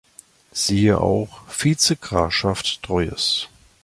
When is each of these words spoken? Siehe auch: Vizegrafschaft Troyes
Siehe 0.51 0.99
auch: 0.99 1.43
Vizegrafschaft 1.47 2.81
Troyes 2.81 3.47